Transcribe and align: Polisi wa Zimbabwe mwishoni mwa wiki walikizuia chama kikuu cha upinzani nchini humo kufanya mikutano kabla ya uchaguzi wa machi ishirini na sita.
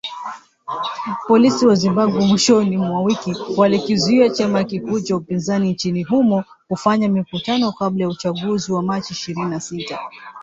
Polisi 1.27 1.61
wa 1.69 1.75
Zimbabwe 1.75 2.19
mwishoni 2.25 2.77
mwa 2.77 3.01
wiki 3.01 3.35
walikizuia 3.57 4.29
chama 4.29 4.63
kikuu 4.63 4.99
cha 4.99 5.15
upinzani 5.17 5.69
nchini 5.71 6.03
humo 6.03 6.43
kufanya 6.67 7.09
mikutano 7.09 7.71
kabla 7.71 8.03
ya 8.03 8.09
uchaguzi 8.09 8.71
wa 8.73 8.81
machi 8.83 9.13
ishirini 9.13 9.49
na 9.49 9.59
sita. 9.59 9.99